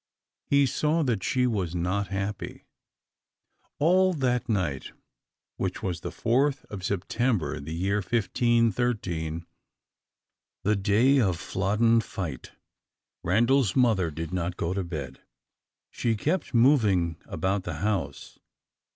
[0.47, 2.65] He saw that she was not happy.
[3.77, 4.93] All that night,
[5.57, 9.45] which was the Fourth of September, in the year 1513,
[10.63, 12.53] the day of Flodden fight,
[13.23, 15.21] Randal's mother did not go to bed.
[15.91, 18.39] She kept moving about the house.